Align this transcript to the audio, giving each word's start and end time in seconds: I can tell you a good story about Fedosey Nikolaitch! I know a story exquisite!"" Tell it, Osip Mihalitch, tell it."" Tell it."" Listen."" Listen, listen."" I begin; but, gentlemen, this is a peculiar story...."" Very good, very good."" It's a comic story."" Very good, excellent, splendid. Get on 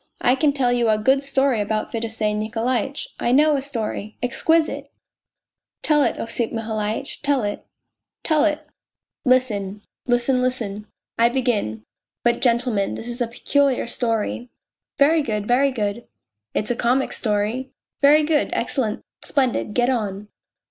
I 0.23 0.33
can 0.33 0.51
tell 0.51 0.71
you 0.73 0.89
a 0.89 0.97
good 0.97 1.21
story 1.21 1.61
about 1.61 1.91
Fedosey 1.91 2.33
Nikolaitch! 2.33 3.09
I 3.19 3.31
know 3.31 3.55
a 3.55 3.61
story 3.61 4.17
exquisite!"" 4.23 4.89
Tell 5.83 6.01
it, 6.01 6.19
Osip 6.19 6.51
Mihalitch, 6.51 7.21
tell 7.21 7.43
it."" 7.43 7.63
Tell 8.23 8.43
it."" 8.43 8.65
Listen."" 9.33 9.83
Listen, 10.07 10.41
listen."" 10.41 10.87
I 11.19 11.29
begin; 11.29 11.83
but, 12.23 12.41
gentlemen, 12.41 12.95
this 12.95 13.07
is 13.07 13.21
a 13.21 13.27
peculiar 13.27 13.85
story...."" 13.85 14.49
Very 14.97 15.21
good, 15.21 15.47
very 15.47 15.69
good."" 15.69 16.07
It's 16.55 16.71
a 16.71 16.75
comic 16.75 17.13
story."" 17.13 17.69
Very 18.01 18.23
good, 18.23 18.49
excellent, 18.53 19.03
splendid. 19.21 19.75
Get 19.75 19.91
on 19.91 20.29